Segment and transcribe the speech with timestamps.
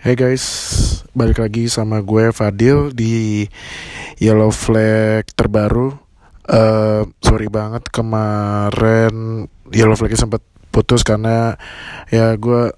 [0.00, 0.48] Hey guys,
[1.12, 3.44] balik lagi sama gue Fadil di
[4.16, 5.92] Yellow Flag terbaru.
[6.48, 10.40] Uh, sorry banget kemarin Yellow Flagnya sempat
[10.72, 11.52] putus karena
[12.08, 12.72] ya gue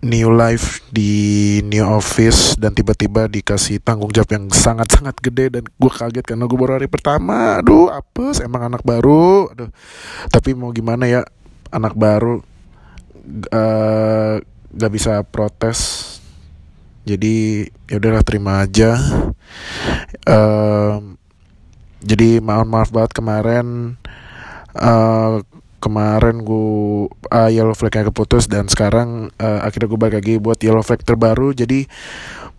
[0.00, 5.92] new life di new office dan tiba-tiba dikasih tanggung jawab yang sangat-sangat gede dan gue
[5.92, 7.60] kaget karena gue baru hari pertama.
[7.60, 9.52] Aduh, apes emang anak baru.
[9.52, 9.68] Aduh,
[10.32, 11.20] tapi mau gimana ya
[11.68, 12.40] anak baru
[13.52, 14.40] uh,
[14.72, 16.01] gak bisa protes
[17.02, 18.94] jadi ya udahlah terima aja.
[20.22, 21.18] Uh,
[22.02, 23.98] jadi maaf maaf banget kemarin
[24.74, 25.42] uh,
[25.82, 30.82] kemarin gue uh, yellow flagnya keputus dan sekarang uh, akhirnya gue balik lagi buat yellow
[30.86, 31.50] flag terbaru.
[31.50, 31.90] Jadi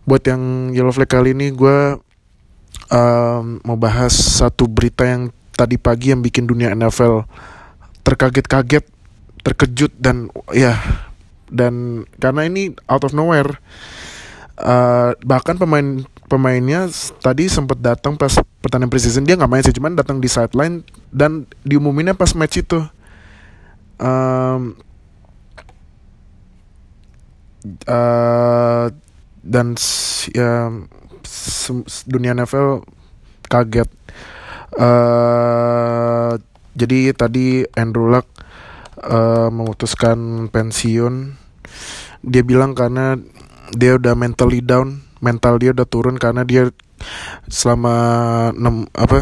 [0.03, 1.95] buat yang yellow flag kali ini gue
[2.91, 7.23] uh, mau bahas satu berita yang tadi pagi yang bikin dunia NFL
[8.03, 8.83] terkaget-kaget
[9.43, 10.75] terkejut dan ya
[11.47, 13.59] dan karena ini out of nowhere
[14.53, 16.85] Uh, bahkan pemain pemainnya
[17.25, 19.25] tadi sempat datang pas pertandingan preseason.
[19.25, 22.79] Dia nggak main sih cuman datang di sideline dan diumuminnya pas match itu.
[23.97, 24.77] Um,
[27.87, 28.93] uh,
[29.43, 29.75] dan
[30.31, 30.69] ya
[32.07, 32.85] dunia NFL
[33.49, 33.89] kaget.
[34.73, 36.37] Uh,
[36.73, 38.25] jadi tadi Andrew Luck
[39.01, 41.37] uh, memutuskan pensiun.
[42.23, 43.19] Dia bilang karena
[43.73, 46.69] dia udah mentally down mental dia udah turun karena dia
[47.49, 47.95] selama
[48.55, 49.17] 6 apa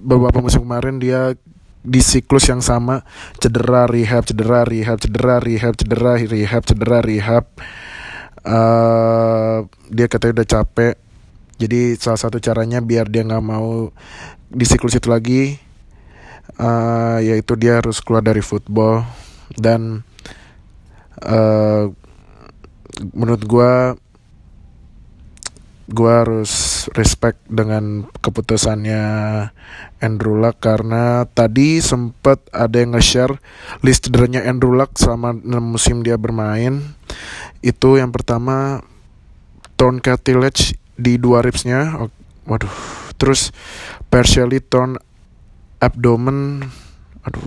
[0.00, 1.34] beberapa musim kemarin dia
[1.80, 3.00] di siklus yang sama
[3.40, 7.44] cedera rehab cedera rehab cedera rehab cedera rehab cedera rehab
[8.44, 10.94] uh, dia katanya udah capek.
[11.60, 13.92] Jadi salah satu caranya biar dia nggak mau
[14.48, 15.60] di siklus itu lagi
[16.56, 19.04] uh, yaitu dia harus keluar dari football
[19.60, 20.00] dan
[21.20, 21.92] uh,
[23.14, 23.72] menurut gue
[25.90, 29.02] gue harus respect dengan keputusannya
[29.98, 33.42] Andrew Luck karena tadi sempat ada yang nge-share
[33.82, 36.94] list cederanya Andrew Luck selama 6 musim dia bermain.
[37.58, 38.86] Itu yang pertama
[39.74, 42.06] torn cartilage di dua ribsnya.
[42.46, 42.70] Waduh.
[43.18, 43.50] Terus
[44.14, 44.94] partially torn
[45.82, 46.70] abdomen.
[47.26, 47.44] Aduh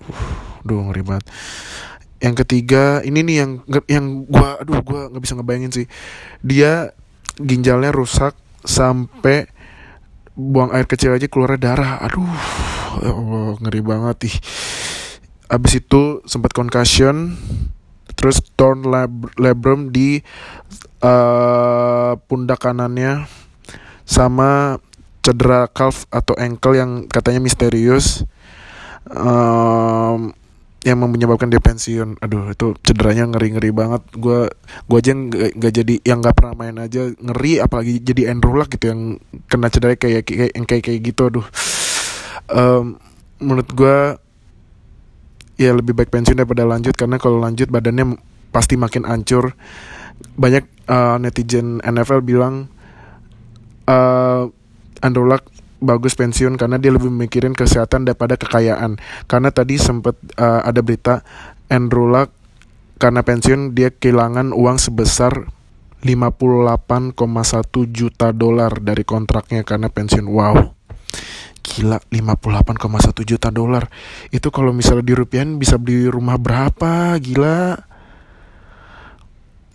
[0.63, 1.27] aduh ngeri banget
[2.23, 3.51] yang ketiga ini nih yang
[3.91, 5.85] yang gua aduh gua nggak bisa ngebayangin sih.
[6.39, 6.95] Dia
[7.35, 8.31] ginjalnya rusak
[8.63, 9.51] sampai
[10.33, 11.99] buang air kecil aja keluar darah.
[11.99, 12.23] Aduh
[13.03, 14.35] Allah ngeri banget ih.
[15.51, 17.35] Abis itu sempat concussion
[18.15, 20.23] terus torn lab labrum di
[21.03, 23.27] uh, pundak kanannya
[24.07, 24.79] sama
[25.19, 28.23] cedera calf atau ankle yang katanya misterius.
[29.11, 30.31] Um,
[30.83, 32.19] yang menyebabkan dia pensiun.
[32.19, 34.03] Aduh itu cederanya ngeri ngeri banget.
[34.19, 34.51] Gue
[34.87, 38.91] gue aja nggak jadi yang nggak pernah main aja ngeri apalagi jadi Andrew Luck gitu
[38.91, 39.17] yang
[39.47, 41.47] kena cedera kayak kayak yang kayak kayak gitu aduh.
[42.51, 42.99] Um,
[43.39, 43.97] menurut gue
[45.55, 48.19] ya lebih baik pensiun daripada lanjut karena kalau lanjut badannya
[48.51, 49.55] pasti makin hancur.
[50.35, 52.67] Banyak uh, netizen NFL bilang
[53.87, 54.51] uh,
[54.99, 55.52] Andrew Luck
[55.83, 58.97] bagus pensiun karena dia lebih mikirin kesehatan daripada kekayaan.
[59.27, 61.21] Karena tadi sempat uh, ada berita
[61.67, 62.31] Andrew Luck
[62.97, 65.51] karena pensiun dia kehilangan uang sebesar
[66.03, 67.15] 58,1
[67.91, 70.27] juta dolar dari kontraknya karena pensiun.
[70.27, 70.71] Wow.
[71.63, 73.87] Gila 58,1 juta dolar.
[74.31, 77.15] Itu kalau misalnya di rupiah bisa beli rumah berapa?
[77.23, 77.92] Gila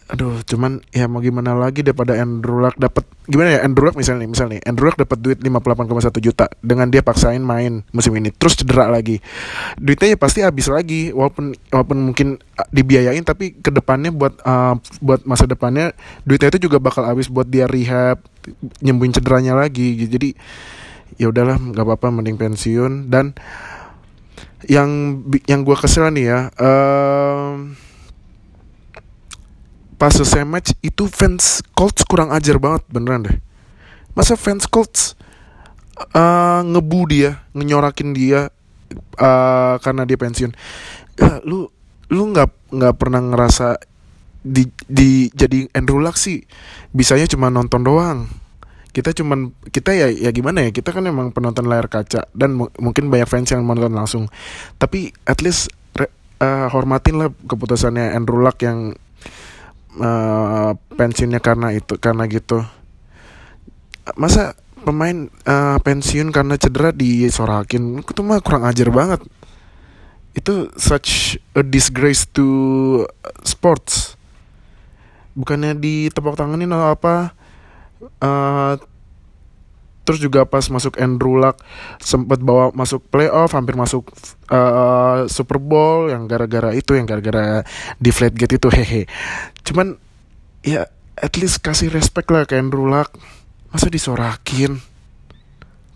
[0.08, 4.24] aduh cuman ya mau gimana lagi daripada Andrew Luck dapat gimana ya Andrew Luck misalnya
[4.24, 8.32] nih misalnya nih Andrew Luck dapat duit 58,1 juta dengan dia paksain main musim ini
[8.32, 9.20] terus cedera lagi.
[9.76, 12.40] Duitnya ya pasti habis lagi walaupun walaupun mungkin
[12.72, 15.92] dibiayain tapi ke depannya buat uh, buat masa depannya
[16.24, 18.24] duitnya itu juga bakal habis buat dia rehab
[18.80, 20.08] nyembuhin cederanya lagi.
[20.08, 20.32] Jadi
[21.20, 23.12] ya udahlah nggak apa-apa mending pensiun.
[23.12, 23.36] Dan
[24.72, 27.60] yang yang gue kesel nih ya uh,
[29.98, 33.36] pas selesai match itu fans Colts kurang ajar banget beneran deh.
[34.14, 35.18] Masa fans Colts
[36.14, 38.54] uh, ngebu dia ngenyorakin dia
[39.18, 40.54] uh, karena dia pensiun.
[41.18, 41.58] Uh, lu
[42.08, 43.76] lu nggak nggak pernah ngerasa
[44.46, 46.46] di di jadi Andrew Luck sih?
[46.94, 48.30] Bisanya cuma nonton doang.
[48.94, 53.10] Kita cuman kita ya ya gimana ya kita kan emang penonton layar kaca dan mungkin
[53.10, 54.24] banyak fans yang menonton langsung.
[54.78, 58.94] Tapi at least uh, hormatin lah keputusannya Andrew Luck yang
[59.98, 62.64] uh, pensiunnya karena itu karena gitu.
[64.16, 68.00] Masa pemain uh, pensiun karena cedera disorakin?
[68.02, 69.20] Itu mah kurang ajar banget.
[70.32, 73.04] Itu such a disgrace to
[73.44, 74.16] sports.
[75.38, 77.14] Bukannya ditepok tanganin atau apa
[78.22, 78.74] uh,
[80.08, 81.60] terus juga pas masuk Andrew Luck
[82.00, 84.08] sempat bawa masuk playoff hampir masuk
[84.48, 87.60] uh, Super Bowl yang gara-gara itu yang gara-gara
[88.00, 89.04] di flat gate itu hehe
[89.68, 90.00] cuman
[90.64, 90.88] ya
[91.20, 93.20] at least kasih respect lah ke Andrew Luck
[93.68, 94.80] masa disorakin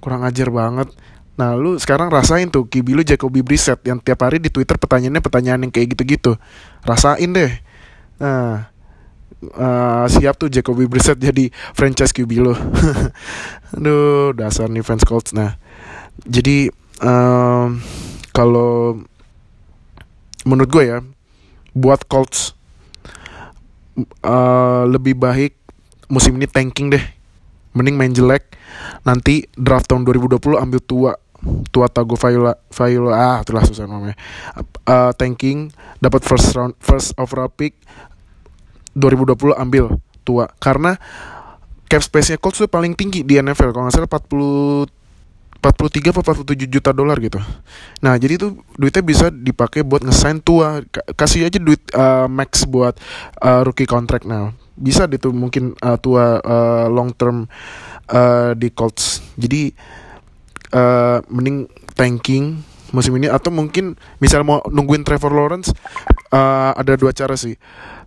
[0.04, 0.92] kurang ajar banget
[1.32, 5.24] Nah lu sekarang rasain tuh Kibi lu Jacoby Brissett yang tiap hari di Twitter pertanyaannya
[5.24, 6.36] pertanyaan yang kayak gitu-gitu.
[6.84, 7.52] Rasain deh.
[8.20, 8.71] Nah
[9.50, 12.54] uh, siap tuh Jacoby Brissett jadi franchise QB lo.
[13.76, 15.34] Aduh, dasar nih fans Colts.
[15.34, 15.58] Nah,
[16.22, 16.70] jadi
[17.02, 17.82] um,
[18.30, 19.02] kalau
[20.46, 20.98] menurut gue ya,
[21.74, 22.54] buat Colts
[24.22, 25.58] uh, lebih baik
[26.06, 27.04] musim ini tanking deh.
[27.72, 28.54] Mending main jelek.
[29.02, 31.12] Nanti draft tahun 2020 ambil tua
[31.74, 34.14] tua Tago Viola Viola ah itulah susah namanya
[34.86, 37.74] uh, tanking dapat first round first overall pick
[38.94, 39.84] 2020 ambil
[40.22, 40.96] tua karena
[41.90, 45.02] cap space-nya Colts tuh paling tinggi di NFL kalau nggak salah 40
[45.62, 47.38] 43 atau 47 juta dolar gitu.
[48.02, 50.82] Nah, jadi itu duitnya bisa dipakai buat ngesign tua.
[51.14, 52.98] Kasih aja duit uh, max buat
[53.38, 54.50] uh, rookie contract nah.
[54.74, 57.46] Bisa tuh mungkin uh, tua uh, long term
[58.10, 59.22] uh, di Colts.
[59.38, 59.70] Jadi
[60.74, 62.58] uh, mending tanking
[62.90, 65.72] musim ini atau mungkin misal mau nungguin Trevor Lawrence
[66.28, 67.56] uh, ada dua cara sih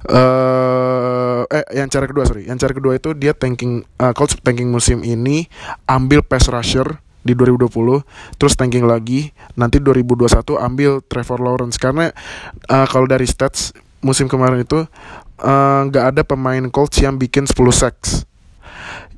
[0.09, 2.45] uh, eh yang cara kedua sorry.
[2.49, 5.49] Yang cara kedua itu dia tanking uh, Colts tanking musim ini
[5.85, 8.05] ambil pass rusher di 2020
[8.37, 10.29] terus tanking lagi nanti 2021
[10.61, 11.77] ambil Trevor Lawrence.
[11.81, 12.13] Karena
[12.69, 13.73] uh, kalau dari stats
[14.05, 14.85] musim kemarin itu
[15.89, 18.29] nggak uh, ada pemain Colts yang bikin 10 sacks.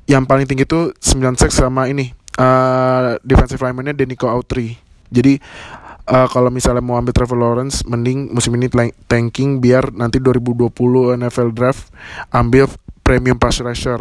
[0.08, 4.80] Yang paling tinggi itu 9 sacks sama ini uh, defensive lineman-nya Denico Autry.
[5.08, 5.40] Jadi
[6.08, 8.66] uh, kalau misalnya mau ambil Trevor Lawrence mending musim ini
[9.06, 10.72] tanking biar nanti 2020
[11.20, 11.92] NFL draft
[12.32, 12.66] ambil
[13.04, 14.00] premium pass rusher.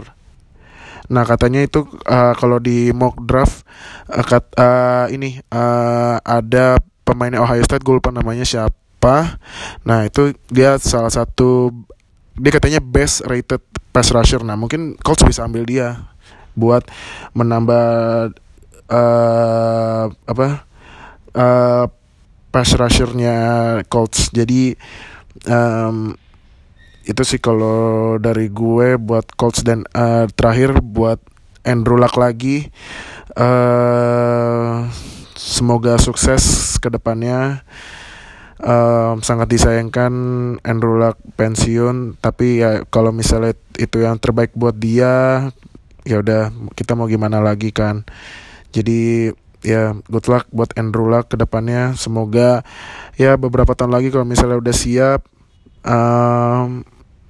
[1.08, 3.64] Nah katanya itu uh, kalau di mock draft
[4.12, 9.40] uh, kat, uh, ini uh, ada pemain Ohio State gue lupa namanya siapa.
[9.88, 11.72] Nah itu dia salah satu
[12.36, 13.64] dia katanya best rated
[13.96, 14.44] pass rusher.
[14.44, 16.12] Nah mungkin Colts bisa ambil dia
[16.58, 16.84] buat
[17.38, 18.34] menambah
[18.92, 20.68] uh, apa
[21.38, 21.86] uh,
[22.58, 23.38] pass rushernya
[23.86, 24.34] Colts.
[24.34, 24.74] Jadi
[25.46, 26.18] um,
[27.06, 31.22] itu sih kalau dari gue buat Colts dan uh, terakhir buat
[31.62, 32.74] Andrew Luck lagi
[33.38, 34.90] uh,
[35.38, 37.62] semoga sukses ke depannya.
[38.58, 40.10] Um, sangat disayangkan
[40.66, 45.46] Andrew Luck pensiun tapi ya kalau misalnya itu yang terbaik buat dia
[46.10, 48.02] ya udah kita mau gimana lagi kan.
[48.74, 49.30] Jadi
[49.66, 52.62] ya good luck buat Andrew Luck ke depannya semoga
[53.18, 55.26] ya beberapa tahun lagi kalau misalnya udah siap
[55.82, 56.86] um,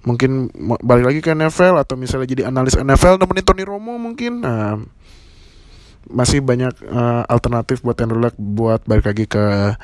[0.07, 0.47] mungkin
[0.83, 4.39] balik lagi ke NFL atau misalnya jadi analis NFL nemenin Tony Romo mungkin.
[4.47, 4.79] Um,
[6.07, 9.75] masih banyak uh, alternatif buat Andrew Luck buat balik lagi ke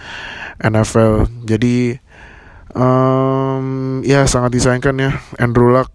[0.64, 2.00] NFL jadi
[2.72, 5.92] um, ya sangat disayangkan ya Andrew Luck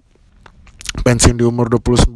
[1.01, 2.13] pensiun di umur 29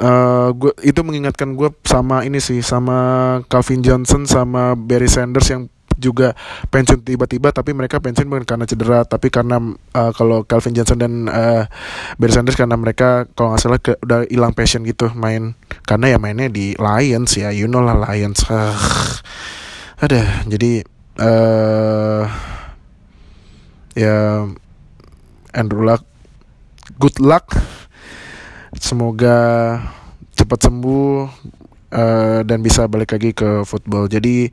[0.00, 5.68] uh, gua itu mengingatkan gue sama ini sih sama Calvin Johnson sama Barry Sanders yang
[6.00, 6.32] juga
[6.72, 9.60] pensiun tiba-tiba tapi mereka pensiun bukan karena cedera tapi karena
[9.92, 11.68] uh, kalau Calvin Johnson dan uh,
[12.16, 15.54] Barry Sanders karena mereka kalau nggak salah ke, udah hilang passion gitu main.
[15.84, 18.42] Karena ya mainnya di Lions ya you know lah Lions.
[18.48, 18.72] Uh,
[20.04, 20.82] ada jadi
[21.20, 22.24] uh,
[23.92, 24.48] ya
[25.52, 26.02] Andrew Luck
[26.96, 27.52] good luck
[28.82, 29.38] semoga
[30.34, 31.30] cepat sembuh
[31.94, 34.10] uh, dan bisa balik lagi ke football.
[34.10, 34.50] Jadi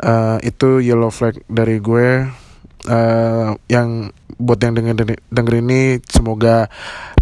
[0.00, 2.24] uh, itu yellow flag dari gue.
[2.82, 4.10] Uh, yang
[4.42, 6.66] buat yang denger denger ini semoga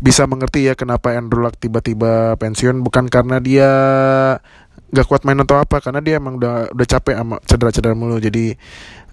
[0.01, 2.81] bisa mengerti ya kenapa Andrew Luck tiba-tiba pensiun.
[2.81, 3.71] Bukan karena dia
[4.91, 8.17] gak kuat main atau apa karena dia emang udah udah capek sama cedera-cedera mulu.
[8.23, 8.57] Jadi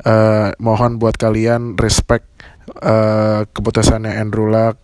[0.08, 2.30] uh, mohon buat kalian respect
[2.80, 4.80] uh, keputusannya Andrew Luck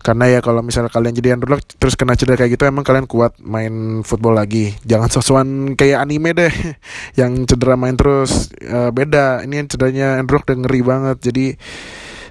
[0.00, 3.36] karena ya kalau misalnya kalian jadi underdog terus kena cedera kayak gitu emang kalian kuat
[3.44, 4.72] main football lagi.
[4.88, 6.52] Jangan sosuan kayak anime deh
[7.20, 9.44] yang cedera main terus uh, beda.
[9.44, 11.16] Ini yang cederanya underdog udah ngeri banget.
[11.20, 11.46] Jadi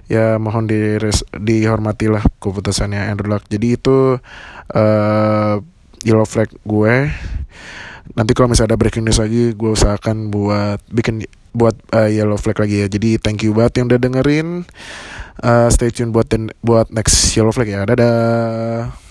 [0.09, 0.97] ya mohon di
[1.37, 3.45] dihormati lah keputusannya underdog.
[3.45, 4.17] Jadi itu
[4.73, 5.55] uh,
[6.01, 6.95] yellow flag gue.
[8.17, 11.21] Nanti kalau misalnya ada breaking news lagi gue usahakan buat bikin
[11.55, 12.87] buat uh, yellow flag lagi ya.
[12.87, 14.47] Jadi thank you banget yang udah dengerin.
[15.39, 16.27] Uh, stay tune buat
[16.61, 17.87] buat next yellow flag ya.
[17.87, 19.08] Dadah